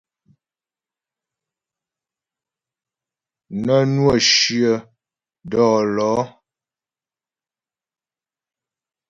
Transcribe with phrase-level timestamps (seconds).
[3.65, 4.73] Nə́ nwə́ shyə
[5.49, 6.19] dɔ́lɔ̌.